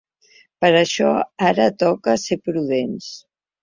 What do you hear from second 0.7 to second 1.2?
això